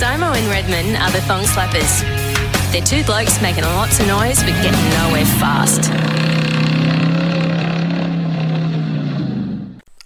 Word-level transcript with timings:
Simo 0.00 0.34
and 0.34 0.48
Redman 0.48 0.96
are 0.96 1.10
the 1.10 1.20
thong 1.20 1.42
slappers. 1.42 2.00
They're 2.72 2.80
two 2.80 3.04
blokes 3.04 3.42
making 3.42 3.64
lots 3.64 4.00
of 4.00 4.06
noise 4.06 4.42
but 4.42 4.52
getting 4.62 4.80
nowhere 4.94 5.26
fast. 5.26 5.90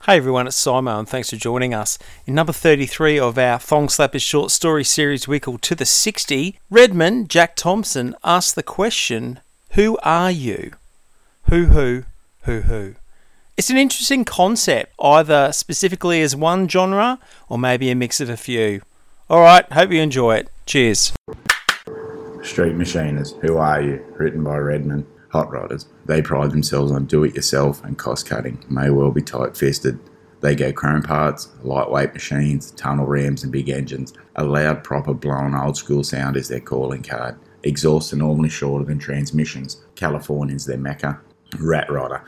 Hey 0.04 0.16
everyone, 0.16 0.48
it's 0.48 0.60
Simo 0.60 0.98
and 0.98 1.08
thanks 1.08 1.30
for 1.30 1.36
joining 1.36 1.74
us. 1.74 1.96
In 2.26 2.34
number 2.34 2.52
33 2.52 3.20
of 3.20 3.38
our 3.38 3.60
Thong 3.60 3.86
Slappers 3.86 4.22
short 4.22 4.50
story 4.50 4.82
series 4.82 5.28
we 5.28 5.38
call 5.38 5.58
To 5.58 5.76
the 5.76 5.86
60, 5.86 6.58
Redman 6.70 7.28
Jack 7.28 7.54
Thompson 7.54 8.16
asked 8.24 8.56
the 8.56 8.64
question, 8.64 9.38
Who 9.74 9.96
are 10.02 10.32
you? 10.32 10.72
Who, 11.44 11.66
who, 11.66 12.02
who, 12.42 12.62
who? 12.62 12.94
It's 13.56 13.70
an 13.70 13.78
interesting 13.78 14.24
concept, 14.24 14.92
either 14.98 15.52
specifically 15.52 16.20
as 16.20 16.34
one 16.34 16.68
genre 16.68 17.20
or 17.48 17.60
maybe 17.60 17.92
a 17.92 17.94
mix 17.94 18.20
of 18.20 18.28
a 18.28 18.36
few. 18.36 18.82
Alright, 19.30 19.72
hope 19.72 19.90
you 19.90 20.02
enjoy 20.02 20.34
it. 20.36 20.50
Cheers. 20.66 21.14
Street 22.42 22.74
Machiners, 22.76 23.40
Who 23.40 23.56
Are 23.56 23.80
You? 23.80 24.04
Written 24.18 24.44
by 24.44 24.58
Redman. 24.58 25.06
Hot 25.30 25.48
rodders. 25.48 25.86
They 26.04 26.20
pride 26.20 26.50
themselves 26.50 26.92
on 26.92 27.06
do 27.06 27.24
it 27.24 27.34
yourself 27.34 27.82
and 27.84 27.96
cost 27.96 28.26
cutting. 28.26 28.62
May 28.68 28.90
well 28.90 29.10
be 29.10 29.22
tight 29.22 29.56
fisted. 29.56 29.98
They 30.42 30.54
go 30.54 30.74
chrome 30.74 31.00
parts, 31.00 31.48
lightweight 31.62 32.12
machines, 32.12 32.72
tunnel 32.72 33.06
rams, 33.06 33.42
and 33.42 33.50
big 33.50 33.70
engines. 33.70 34.12
A 34.36 34.44
loud, 34.44 34.84
proper, 34.84 35.14
blown 35.14 35.54
old 35.54 35.78
school 35.78 36.04
sound 36.04 36.36
is 36.36 36.48
their 36.48 36.60
calling 36.60 37.02
card. 37.02 37.38
Exhausts 37.62 38.12
are 38.12 38.16
normally 38.16 38.50
shorter 38.50 38.84
than 38.84 38.98
transmissions. 38.98 39.82
Californians 39.94 40.66
their 40.66 40.76
mecca. 40.76 41.18
Rat 41.58 41.88
rodder. 41.88 42.20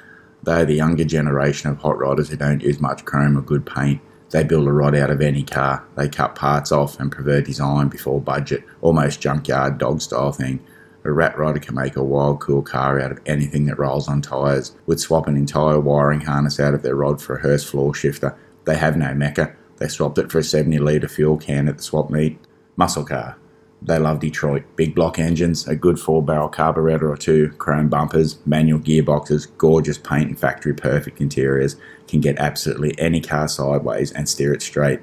They 0.44 0.62
are 0.62 0.64
the 0.64 0.74
younger 0.74 1.04
generation 1.04 1.68
of 1.68 1.76
hot 1.76 1.96
rodders 1.96 2.28
who 2.28 2.38
don't 2.38 2.62
use 2.62 2.80
much 2.80 3.04
chrome 3.04 3.36
or 3.36 3.42
good 3.42 3.66
paint. 3.66 4.00
They 4.30 4.44
build 4.44 4.66
a 4.66 4.72
rod 4.72 4.94
out 4.94 5.10
of 5.10 5.20
any 5.20 5.42
car. 5.42 5.84
They 5.96 6.08
cut 6.08 6.34
parts 6.34 6.72
off 6.72 6.98
and 6.98 7.12
prefer 7.12 7.40
design 7.40 7.88
before 7.88 8.20
budget, 8.20 8.64
almost 8.80 9.20
junkyard 9.20 9.78
dog 9.78 10.00
style 10.00 10.32
thing. 10.32 10.60
A 11.04 11.12
rat 11.12 11.36
rodder 11.36 11.62
can 11.62 11.76
make 11.76 11.94
a 11.94 12.02
wild, 12.02 12.40
cool 12.40 12.62
car 12.62 12.98
out 12.98 13.12
of 13.12 13.20
anything 13.26 13.66
that 13.66 13.78
rolls 13.78 14.08
on 14.08 14.22
tyres. 14.22 14.74
Would 14.86 14.98
swap 14.98 15.28
an 15.28 15.36
entire 15.36 15.78
wiring 15.78 16.22
harness 16.22 16.58
out 16.58 16.74
of 16.74 16.82
their 16.82 16.96
rod 16.96 17.22
for 17.22 17.36
a 17.36 17.40
Hurst 17.40 17.68
floor 17.68 17.94
shifter. 17.94 18.36
They 18.64 18.76
have 18.76 18.96
no 18.96 19.14
mecca. 19.14 19.54
They 19.76 19.86
swapped 19.86 20.18
it 20.18 20.32
for 20.32 20.38
a 20.38 20.42
70 20.42 20.78
litre 20.78 21.06
fuel 21.06 21.36
can 21.36 21.68
at 21.68 21.76
the 21.76 21.82
swap 21.84 22.10
meet. 22.10 22.40
Muscle 22.76 23.04
car. 23.04 23.36
They 23.82 23.98
love 23.98 24.20
Detroit. 24.20 24.64
Big 24.74 24.94
block 24.94 25.18
engines, 25.18 25.68
a 25.68 25.76
good 25.76 26.00
four 26.00 26.22
barrel 26.22 26.48
carburetor 26.48 27.10
or 27.10 27.16
two, 27.16 27.50
chrome 27.58 27.88
bumpers, 27.88 28.38
manual 28.46 28.80
gearboxes, 28.80 29.48
gorgeous 29.58 29.98
paint 29.98 30.28
and 30.28 30.38
factory 30.38 30.74
perfect 30.74 31.20
interiors. 31.20 31.76
Can 32.08 32.20
get 32.20 32.38
absolutely 32.38 32.98
any 32.98 33.20
car 33.20 33.48
sideways 33.48 34.12
and 34.12 34.28
steer 34.28 34.52
it 34.54 34.62
straight. 34.62 35.00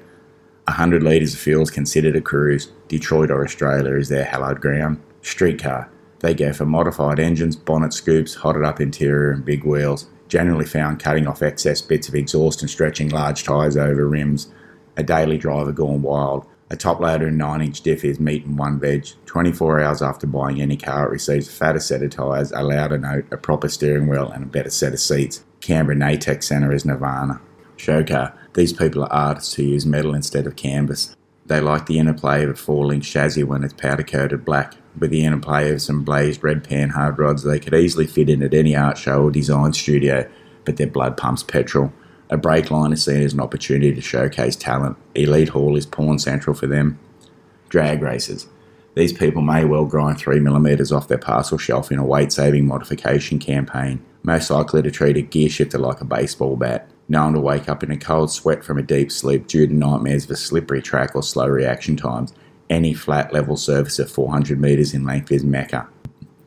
100 0.66 1.02
litres 1.02 1.34
of 1.34 1.40
fuel 1.40 1.62
is 1.62 1.70
considered 1.70 2.16
a 2.16 2.20
cruise. 2.20 2.72
Detroit 2.88 3.30
or 3.30 3.44
Australia 3.44 3.96
is 3.96 4.08
their 4.08 4.24
hallowed 4.24 4.60
ground. 4.60 5.00
Street 5.22 5.62
car. 5.62 5.90
They 6.20 6.34
go 6.34 6.52
for 6.54 6.64
modified 6.64 7.20
engines, 7.20 7.54
bonnet 7.54 7.92
scoops, 7.92 8.34
hotted 8.36 8.64
up 8.64 8.80
interior, 8.80 9.30
and 9.30 9.44
big 9.44 9.64
wheels. 9.64 10.06
Generally 10.28 10.64
found 10.64 11.00
cutting 11.00 11.26
off 11.26 11.42
excess 11.42 11.82
bits 11.82 12.08
of 12.08 12.14
exhaust 12.14 12.62
and 12.62 12.70
stretching 12.70 13.10
large 13.10 13.44
tyres 13.44 13.76
over 13.76 14.08
rims. 14.08 14.48
A 14.96 15.02
daily 15.02 15.36
driver 15.36 15.72
gone 15.72 16.00
wild. 16.00 16.46
A 16.70 16.76
top 16.76 16.98
loader 16.98 17.28
and 17.28 17.38
9 17.38 17.60
inch 17.60 17.82
diff 17.82 18.04
is 18.04 18.18
meat 18.18 18.46
and 18.46 18.58
one 18.58 18.80
veg. 18.80 19.06
24 19.26 19.80
hours 19.80 20.02
after 20.02 20.26
buying 20.26 20.60
any 20.60 20.76
car, 20.76 21.06
it 21.06 21.12
receives 21.12 21.48
a 21.48 21.52
fatter 21.52 21.80
set 21.80 22.02
of 22.02 22.10
tyres, 22.10 22.52
a 22.52 22.62
louder 22.62 22.98
note, 22.98 23.26
a 23.30 23.36
proper 23.36 23.68
steering 23.68 24.08
wheel, 24.08 24.30
and 24.30 24.44
a 24.44 24.46
better 24.46 24.70
set 24.70 24.94
of 24.94 25.00
seats. 25.00 25.44
Canberra 25.60 25.96
Natex 25.96 26.44
Centre 26.44 26.72
is 26.72 26.84
Nirvana. 26.84 27.40
Show 27.76 28.02
car. 28.04 28.38
These 28.54 28.72
people 28.72 29.02
are 29.02 29.12
artists 29.12 29.54
who 29.54 29.64
use 29.64 29.84
metal 29.84 30.14
instead 30.14 30.46
of 30.46 30.56
canvas. 30.56 31.14
They 31.46 31.60
like 31.60 31.86
the 31.86 31.98
interplay 31.98 32.44
of 32.44 32.50
a 32.50 32.54
four 32.54 32.86
link 32.86 33.02
chassis 33.02 33.44
when 33.44 33.64
it's 33.64 33.74
powder 33.74 34.02
coated 34.02 34.44
black. 34.44 34.74
With 34.98 35.10
the 35.10 35.24
interplay 35.24 35.70
of 35.70 35.82
some 35.82 36.04
blazed 36.04 36.42
red 36.42 36.64
Panhard 36.64 37.18
rods, 37.18 37.42
they 37.42 37.58
could 37.58 37.74
easily 37.74 38.06
fit 38.06 38.30
in 38.30 38.42
at 38.42 38.54
any 38.54 38.74
art 38.74 38.96
show 38.96 39.24
or 39.24 39.30
design 39.30 39.72
studio, 39.74 40.28
but 40.64 40.76
their 40.76 40.86
blood 40.86 41.16
pumps 41.16 41.42
petrol. 41.42 41.92
A 42.30 42.36
brake 42.36 42.70
line 42.70 42.92
is 42.92 43.04
seen 43.04 43.20
as 43.22 43.34
an 43.34 43.40
opportunity 43.40 43.94
to 43.94 44.00
showcase 44.00 44.56
talent. 44.56 44.96
Elite 45.14 45.50
Hall 45.50 45.76
is 45.76 45.86
pawn 45.86 46.18
central 46.18 46.56
for 46.56 46.66
them. 46.66 46.98
Drag 47.68 48.02
races. 48.02 48.46
These 48.94 49.12
people 49.12 49.42
may 49.42 49.64
well 49.64 49.84
grind 49.84 50.18
3mm 50.18 50.96
off 50.96 51.08
their 51.08 51.18
parcel 51.18 51.58
shelf 51.58 51.90
in 51.90 51.98
a 51.98 52.04
weight 52.04 52.32
saving 52.32 52.66
modification 52.66 53.38
campaign. 53.38 54.02
Most 54.22 54.50
likely 54.50 54.82
to 54.82 54.90
treat 54.90 55.16
a 55.16 55.22
gear 55.22 55.50
shifter 55.50 55.78
like 55.78 56.00
a 56.00 56.04
baseball 56.04 56.56
bat. 56.56 56.88
Known 57.08 57.34
to 57.34 57.40
wake 57.40 57.68
up 57.68 57.82
in 57.82 57.90
a 57.90 57.98
cold 57.98 58.30
sweat 58.30 58.64
from 58.64 58.78
a 58.78 58.82
deep 58.82 59.12
sleep 59.12 59.46
due 59.46 59.66
to 59.66 59.74
nightmares 59.74 60.24
of 60.24 60.30
a 60.30 60.36
slippery 60.36 60.80
track 60.80 61.14
or 61.14 61.22
slow 61.22 61.46
reaction 61.46 61.96
times. 61.96 62.32
Any 62.70 62.94
flat 62.94 63.32
level 63.34 63.58
surface 63.58 63.98
of 63.98 64.10
400 64.10 64.58
metres 64.58 64.94
in 64.94 65.04
length 65.04 65.30
is 65.30 65.44
Mecca. 65.44 65.86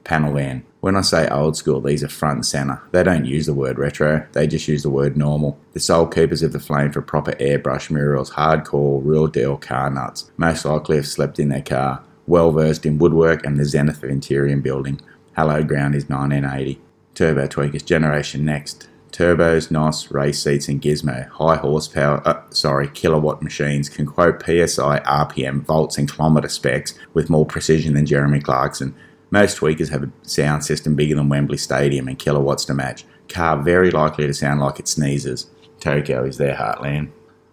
Panel 0.07 0.34
van. 0.34 0.63
When 0.79 0.95
I 0.95 1.01
say 1.01 1.28
old 1.28 1.57
school, 1.57 1.81
these 1.81 2.01
are 2.01 2.07
front 2.07 2.38
and 2.38 2.45
centre. 2.45 2.81
They 2.91 3.03
don't 3.03 3.25
use 3.25 3.45
the 3.45 3.53
word 3.53 3.78
retro, 3.78 4.25
they 4.31 4.47
just 4.47 4.66
use 4.66 4.84
the 4.84 4.90
word 4.90 5.18
normal. 5.18 5.59
The 5.73 5.81
sole 5.81 6.07
keepers 6.07 6.41
of 6.41 6.53
the 6.53 6.62
flame 6.62 6.94
for 6.94 7.01
proper 7.01 7.34
airbrush 7.34 7.91
murals, 7.91 8.31
hardcore, 8.31 9.01
real 9.03 9.28
deal 9.28 9.57
car 9.57 9.90
nuts. 9.90 10.31
Most 10.38 10.63
likely 10.63 10.95
have 10.95 11.07
slept 11.07 11.40
in 11.40 11.50
their 11.50 11.62
car. 11.62 12.01
Well 12.25 12.51
versed 12.51 12.85
in 12.85 13.00
woodwork 13.00 13.45
and 13.45 13.59
the 13.59 13.66
zenith 13.66 14.01
of 14.01 14.09
interior 14.09 14.56
building. 14.56 15.01
Hallowed 15.34 15.68
ground 15.68 15.94
is 15.94 16.07
1980. 16.07 16.79
Turbo 17.13 17.45
Tweakers 17.47 17.85
Generation 17.85 18.45
Next. 18.45 18.88
Turbos, 19.12 19.72
NOS, 19.72 20.09
race 20.12 20.41
seats, 20.41 20.69
and 20.69 20.81
gizmo. 20.81 21.28
High 21.28 21.56
horsepower, 21.57 22.22
uh, 22.25 22.41
sorry, 22.51 22.88
kilowatt 22.88 23.41
machines 23.41 23.89
can 23.89 24.06
quote 24.06 24.41
PSI, 24.41 25.00
RPM, 25.00 25.66
volts, 25.66 25.97
and 25.97 26.09
kilometre 26.09 26.50
specs 26.50 26.94
with 27.13 27.29
more 27.29 27.45
precision 27.45 27.94
than 27.95 28.06
Jeremy 28.06 28.39
Clarkson. 28.39 28.95
Most 29.29 29.59
tweakers 29.59 29.89
have 29.89 30.03
a 30.03 30.11
sound 30.21 30.63
system 30.63 30.95
bigger 30.95 31.15
than 31.15 31.29
Wembley 31.29 31.57
Stadium 31.57 32.07
and 32.07 32.17
kilowatts 32.17 32.63
to 32.65 32.73
match. 32.73 33.03
Car 33.27 33.61
very 33.61 33.91
likely 33.91 34.25
to 34.25 34.33
sound 34.33 34.61
like 34.61 34.79
it 34.79 34.88
sneezes. 34.88 35.49
Tokyo 35.79 36.23
is 36.23 36.38
their 36.38 36.55
heartland. 36.55 37.09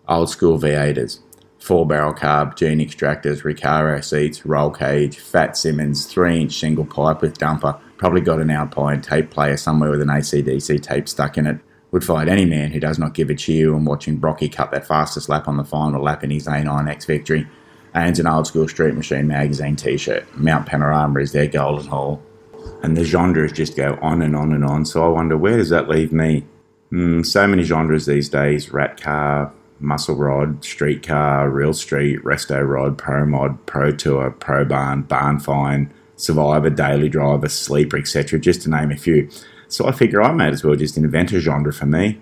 Old 0.08 0.30
school 0.30 0.58
V8s. 0.58 1.18
Four 1.58 1.86
barrel 1.86 2.12
carb, 2.12 2.56
Genie 2.56 2.86
extractors, 2.86 3.42
Recaro 3.42 4.04
seats, 4.04 4.44
roll 4.44 4.70
cage, 4.70 5.18
Fat 5.18 5.56
Simmons, 5.56 6.06
3 6.06 6.42
inch 6.42 6.52
single 6.52 6.84
pipe 6.84 7.22
with 7.22 7.38
dumper. 7.38 7.80
Probably 7.96 8.20
got 8.20 8.40
an 8.40 8.50
Alpine 8.50 9.00
tape 9.00 9.30
player 9.30 9.56
somewhere 9.56 9.90
with 9.90 10.02
an 10.02 10.08
ACDC 10.08 10.82
tape 10.82 11.08
stuck 11.08 11.38
in 11.38 11.46
it. 11.46 11.58
Would 11.90 12.04
fight 12.04 12.28
any 12.28 12.44
man 12.44 12.70
who 12.70 12.80
does 12.80 12.98
not 12.98 13.14
give 13.14 13.30
a 13.30 13.34
cheer 13.34 13.72
when 13.72 13.84
watching 13.84 14.16
Brocky 14.16 14.48
cut 14.48 14.72
that 14.72 14.86
fastest 14.86 15.28
lap 15.28 15.48
on 15.48 15.56
the 15.56 15.64
final 15.64 16.02
lap 16.02 16.22
in 16.22 16.30
his 16.30 16.46
A9X 16.46 17.06
victory 17.06 17.46
owns 17.94 18.18
an 18.18 18.26
old 18.26 18.46
school 18.46 18.68
Street 18.68 18.94
Machine 18.94 19.26
magazine 19.26 19.76
t 19.76 19.96
shirt. 19.96 20.24
Mount 20.36 20.66
Panorama 20.66 21.20
is 21.20 21.32
their 21.32 21.46
golden 21.46 21.86
hall. 21.86 22.22
And 22.82 22.96
the 22.96 23.04
genres 23.04 23.52
just 23.52 23.76
go 23.76 23.98
on 24.02 24.22
and 24.22 24.34
on 24.34 24.52
and 24.52 24.64
on. 24.64 24.84
So 24.84 25.04
I 25.04 25.08
wonder, 25.08 25.36
where 25.36 25.56
does 25.56 25.70
that 25.70 25.88
leave 25.88 26.12
me? 26.12 26.44
Mm, 26.92 27.24
so 27.24 27.46
many 27.46 27.62
genres 27.62 28.06
these 28.06 28.28
days 28.28 28.72
rat 28.72 29.00
car, 29.00 29.52
muscle 29.80 30.16
rod, 30.16 30.64
street 30.64 31.02
car, 31.02 31.48
real 31.48 31.72
street, 31.72 32.22
resto 32.22 32.66
rod, 32.66 32.98
pro 32.98 33.26
mod, 33.26 33.64
pro 33.66 33.90
tour, 33.90 34.30
pro 34.30 34.64
barn, 34.64 35.02
barn 35.02 35.40
fine, 35.40 35.92
survivor, 36.16 36.70
daily 36.70 37.08
driver, 37.08 37.48
sleeper, 37.48 37.96
etc., 37.96 38.38
just 38.38 38.62
to 38.62 38.70
name 38.70 38.90
a 38.90 38.96
few. 38.96 39.28
So 39.68 39.86
I 39.86 39.92
figure 39.92 40.22
I 40.22 40.32
might 40.32 40.52
as 40.52 40.62
well 40.62 40.76
just 40.76 40.96
invent 40.96 41.32
a 41.32 41.40
genre 41.40 41.72
for 41.72 41.86
me. 41.86 42.20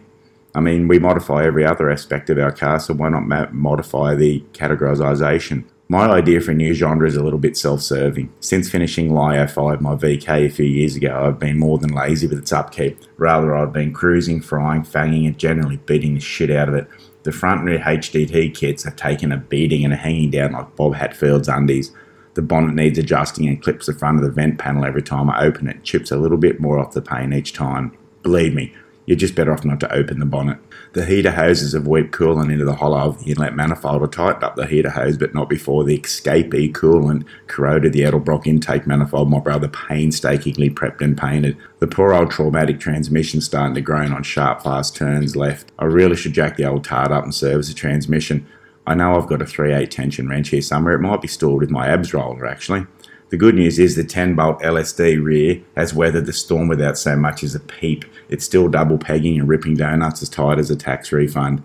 I 0.55 0.61
mean, 0.61 0.87
we 0.87 0.99
modify 0.99 1.45
every 1.45 1.65
other 1.65 1.91
aspect 1.91 2.29
of 2.29 2.39
our 2.39 2.53
car, 2.53 2.79
so 2.79 2.95
why 2.95 3.09
not 3.09 3.53
modify 3.55 4.15
the 4.15 4.41
categorization? 4.53 5.65
My 5.89 6.07
idea 6.09 6.41
for 6.41 6.53
a 6.53 6.55
new 6.55 6.75
genre 6.75 7.07
is 7.07 7.17
a 7.17 7.23
little 7.23 7.39
bit 7.39 7.57
self 7.57 7.83
serving. 7.83 8.33
Since 8.41 8.71
finishing 8.71 9.15
Lio 9.15 9.47
5, 9.47 9.81
my 9.81 9.95
VK, 9.95 10.47
a 10.47 10.49
few 10.49 10.67
years 10.67 10.97
ago, 10.97 11.25
I've 11.27 11.39
been 11.39 11.59
more 11.59 11.79
than 11.79 11.93
lazy 11.93 12.27
with 12.27 12.39
its 12.39 12.53
upkeep. 12.53 12.99
Rather, 13.17 13.55
I've 13.55 13.73
been 13.73 13.93
cruising, 13.93 14.41
frying, 14.41 14.83
fanging, 14.83 15.27
and 15.27 15.39
generally 15.39 15.79
beating 15.79 16.15
the 16.15 16.21
shit 16.21 16.51
out 16.51 16.69
of 16.69 16.75
it. 16.75 16.89
The 17.25 17.33
front 17.33 17.61
and 17.61 17.69
rear 17.69 17.79
HDT 17.79 18.55
kits 18.55 18.85
have 18.85 18.97
taken 18.97 19.33
a 19.33 19.37
beating 19.37 19.85
and 19.85 19.93
are 19.93 19.99
hanging 19.99 20.31
down 20.31 20.53
like 20.53 20.75
Bob 20.77 20.95
Hatfield's 20.95 21.49
undies. 21.49 21.93
The 22.35 22.43
bonnet 22.43 22.75
needs 22.75 22.99
adjusting 22.99 23.47
and 23.47 23.63
clips 23.63 23.87
the 23.87 23.93
front 23.93 24.19
of 24.19 24.25
the 24.25 24.31
vent 24.31 24.59
panel 24.59 24.85
every 24.85 25.03
time 25.03 25.29
I 25.29 25.45
open 25.45 25.69
it, 25.69 25.85
chips 25.85 26.11
a 26.11 26.17
little 26.17 26.39
bit 26.39 26.59
more 26.59 26.79
off 26.79 26.95
the 26.95 27.03
paint 27.03 27.35
each 27.35 27.53
time. 27.53 27.97
Believe 28.23 28.55
me, 28.55 28.75
you're 29.07 29.17
just 29.17 29.35
better 29.35 29.53
off 29.53 29.65
not 29.65 29.81
to 29.81 29.93
open 29.93 30.21
the 30.21 30.27
bonnet. 30.27 30.59
The 30.93 31.05
heater 31.05 31.33
hoses 31.33 31.73
have 31.73 31.87
weeped 31.87 32.15
coolant 32.15 32.53
into 32.53 32.65
the 32.65 32.77
hollow 32.77 32.99
of 32.99 33.19
the 33.19 33.33
inlet 33.33 33.55
manifold 33.55 34.03
or 34.03 34.07
tightened 34.07 34.45
up 34.45 34.57
the 34.57 34.67
heater 34.67 34.91
hose, 34.91 35.17
but 35.17 35.35
not 35.35 35.49
before 35.49 35.85
the 35.85 35.99
escapee 35.99 36.73
coolant 36.73 37.25
corroded 37.47 37.93
the 37.93 38.03
Edelbrock 38.03 38.47
intake 38.47 38.87
manifold 38.87 39.31
my 39.31 39.41
brother 39.41 39.69
painstakingly 39.69 40.71
prepped 40.71 41.01
and 41.01 41.19
painted. 41.19 41.57
The 41.81 41.87
poor 41.87 42.13
old 42.13 42.31
traumatic 42.31 42.79
transmission 42.79 43.41
starting 43.41 43.75
to 43.75 43.81
groan 43.81 44.13
on 44.13 44.23
sharp, 44.23 44.63
fast 44.63 44.95
turns 44.95 45.35
left. 45.35 45.73
I 45.79 45.87
really 45.87 46.17
should 46.17 46.35
jack 46.35 46.57
the 46.57 46.67
old 46.67 46.85
tart 46.85 47.11
up 47.11 47.25
and 47.25 47.35
service 47.35 47.69
the 47.69 47.75
transmission. 47.75 48.47
I 48.87 48.95
know 48.95 49.17
I've 49.17 49.29
got 49.29 49.43
a 49.43 49.47
3/8 49.47 49.91
tension 49.91 50.29
wrench 50.29 50.49
here 50.49 50.61
somewhere. 50.61 50.95
It 50.95 51.01
might 51.01 51.23
be 51.23 51.29
stored 51.29 51.61
with 51.61 51.71
my 51.71 51.87
abs 51.89 52.13
roller, 52.13 52.47
actually. 52.47 52.87
The 53.33 53.39
good 53.39 53.55
news 53.55 53.79
is 53.79 53.97
the 53.97 54.05
10 54.05 54.35
bolt 54.35 54.61
LSD 54.61 55.25
rear 55.25 55.63
has 55.75 55.95
weathered 55.95 56.27
the 56.27 56.35
storm 56.35 56.69
without 56.69 56.99
so 56.99 57.17
much 57.17 57.43
as 57.43 57.55
a 57.55 57.61
peep. 57.61 58.05
It's 58.29 58.45
still 58.45 58.69
double 58.69 58.99
pegging 58.99 59.41
and 59.41 59.49
ripping 59.49 59.77
donuts 59.77 60.21
as 60.21 60.29
tight 60.29 60.59
as 60.59 60.71
a 60.71 60.77
tax 60.77 61.13
refund. 61.13 61.65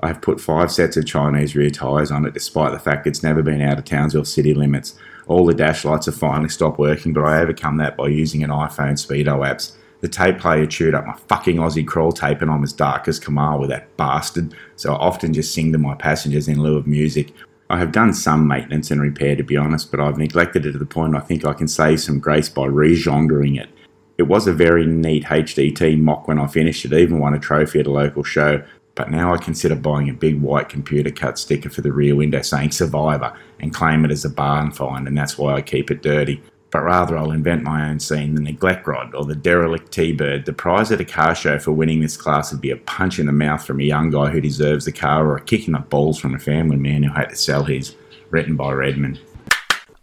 I 0.00 0.06
have 0.06 0.22
put 0.22 0.40
five 0.40 0.72
sets 0.72 0.96
of 0.96 1.04
Chinese 1.04 1.54
rear 1.54 1.68
tyres 1.68 2.10
on 2.10 2.24
it 2.24 2.32
despite 2.32 2.72
the 2.72 2.78
fact 2.78 3.06
it's 3.06 3.22
never 3.22 3.42
been 3.42 3.60
out 3.60 3.78
of 3.78 3.84
Townsville 3.84 4.24
city 4.24 4.54
limits. 4.54 4.94
All 5.26 5.44
the 5.44 5.52
dash 5.52 5.84
lights 5.84 6.06
have 6.06 6.14
finally 6.14 6.48
stopped 6.48 6.78
working, 6.78 7.12
but 7.12 7.24
I 7.24 7.42
overcome 7.42 7.76
that 7.76 7.98
by 7.98 8.08
using 8.08 8.42
an 8.42 8.48
iPhone 8.48 8.94
Speedo 8.94 9.46
apps. 9.46 9.72
The 10.00 10.08
tape 10.08 10.38
player 10.38 10.64
chewed 10.64 10.94
up 10.94 11.06
my 11.06 11.16
fucking 11.28 11.56
Aussie 11.58 11.86
crawl 11.86 12.12
tape 12.12 12.40
and 12.40 12.50
I'm 12.50 12.64
as 12.64 12.72
dark 12.72 13.06
as 13.06 13.20
Kamal 13.20 13.60
with 13.60 13.68
that 13.68 13.94
bastard, 13.98 14.54
so 14.76 14.94
I 14.94 14.96
often 14.96 15.34
just 15.34 15.52
sing 15.52 15.72
to 15.72 15.78
my 15.78 15.94
passengers 15.94 16.48
in 16.48 16.62
lieu 16.62 16.78
of 16.78 16.86
music. 16.86 17.34
I 17.72 17.78
have 17.78 17.90
done 17.90 18.12
some 18.12 18.46
maintenance 18.46 18.90
and 18.90 19.00
repair 19.00 19.34
to 19.34 19.42
be 19.42 19.56
honest, 19.56 19.90
but 19.90 19.98
I've 19.98 20.18
neglected 20.18 20.66
it 20.66 20.72
to 20.72 20.78
the 20.78 20.84
point 20.84 21.16
I 21.16 21.20
think 21.20 21.46
I 21.46 21.54
can 21.54 21.66
save 21.66 22.02
some 22.02 22.20
grace 22.20 22.50
by 22.50 22.66
regendering 22.66 23.58
it. 23.58 23.70
It 24.18 24.24
was 24.24 24.46
a 24.46 24.52
very 24.52 24.84
neat 24.84 25.24
HDT 25.24 25.98
mock 25.98 26.28
when 26.28 26.38
I 26.38 26.48
finished 26.48 26.84
it, 26.84 26.92
even 26.92 27.18
won 27.18 27.32
a 27.32 27.38
trophy 27.38 27.80
at 27.80 27.86
a 27.86 27.90
local 27.90 28.24
show, 28.24 28.62
but 28.94 29.10
now 29.10 29.32
I 29.32 29.38
consider 29.38 29.74
buying 29.74 30.10
a 30.10 30.12
big 30.12 30.38
white 30.42 30.68
computer 30.68 31.10
cut 31.10 31.38
sticker 31.38 31.70
for 31.70 31.80
the 31.80 31.92
rear 31.92 32.14
window 32.14 32.42
saying 32.42 32.72
Survivor 32.72 33.32
and 33.58 33.72
claim 33.72 34.04
it 34.04 34.10
as 34.10 34.26
a 34.26 34.30
barn 34.30 34.70
find, 34.70 35.08
and 35.08 35.16
that's 35.16 35.38
why 35.38 35.54
I 35.54 35.62
keep 35.62 35.90
it 35.90 36.02
dirty. 36.02 36.42
But 36.72 36.82
rather, 36.82 37.16
I'll 37.18 37.30
invent 37.30 37.62
my 37.62 37.88
own 37.88 38.00
scene 38.00 38.34
the 38.34 38.40
neglect 38.40 38.86
rod 38.86 39.14
or 39.14 39.24
the 39.24 39.36
derelict 39.36 39.92
T 39.92 40.12
Bird. 40.12 40.46
The 40.46 40.54
prize 40.54 40.90
at 40.90 41.00
a 41.00 41.04
car 41.04 41.34
show 41.34 41.58
for 41.58 41.70
winning 41.70 42.00
this 42.00 42.16
class 42.16 42.50
would 42.50 42.62
be 42.62 42.70
a 42.70 42.76
punch 42.78 43.18
in 43.18 43.26
the 43.26 43.32
mouth 43.32 43.64
from 43.64 43.78
a 43.78 43.84
young 43.84 44.10
guy 44.10 44.30
who 44.30 44.40
deserves 44.40 44.86
the 44.86 44.92
car 44.92 45.26
or 45.26 45.36
a 45.36 45.44
kick 45.44 45.66
in 45.66 45.74
the 45.74 45.78
balls 45.78 46.18
from 46.18 46.34
a 46.34 46.38
family 46.38 46.76
man 46.76 47.02
who 47.02 47.12
had 47.12 47.28
to 47.28 47.36
sell 47.36 47.62
his. 47.62 47.94
Written 48.30 48.56
by 48.56 48.72
Redman. 48.72 49.18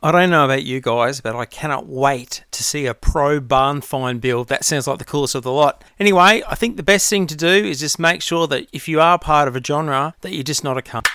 I 0.03 0.11
don't 0.11 0.29
know 0.29 0.45
about 0.45 0.63
you 0.63 0.79
guys, 0.79 1.19
but 1.19 1.35
I 1.35 1.45
cannot 1.45 1.87
wait 1.87 2.45
to 2.51 2.63
see 2.63 2.85
a 2.85 2.93
pro 2.93 3.39
barn 3.39 3.81
find 3.81 4.21
build. 4.21 4.47
That 4.47 4.63
sounds 4.63 4.87
like 4.87 4.99
the 4.99 5.03
coolest 5.03 5.33
of 5.33 5.41
the 5.41 5.51
lot. 5.51 5.83
Anyway, 5.99 6.43
I 6.47 6.53
think 6.53 6.77
the 6.77 6.83
best 6.83 7.09
thing 7.09 7.25
to 7.25 7.35
do 7.35 7.47
is 7.47 7.79
just 7.79 7.97
make 7.97 8.21
sure 8.21 8.45
that 8.47 8.67
if 8.71 8.87
you 8.87 9.01
are 9.01 9.17
part 9.17 9.47
of 9.47 9.55
a 9.55 9.63
genre, 9.63 10.13
that 10.21 10.31
you're 10.31 10.43
just 10.43 10.63
not 10.63 10.77
a 10.77 10.81
cunt. 10.81 11.07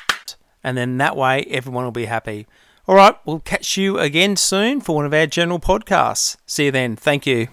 And 0.64 0.76
then 0.76 0.98
that 0.98 1.16
way 1.16 1.44
everyone 1.48 1.84
will 1.84 1.92
be 1.92 2.06
happy. 2.06 2.48
All 2.86 2.94
right, 2.94 3.16
we'll 3.24 3.40
catch 3.40 3.78
you 3.78 3.98
again 3.98 4.36
soon 4.36 4.80
for 4.80 4.94
one 4.96 5.06
of 5.06 5.14
our 5.14 5.26
general 5.26 5.58
podcasts. 5.58 6.36
See 6.46 6.66
you 6.66 6.70
then. 6.70 6.96
Thank 6.96 7.26
you. 7.26 7.48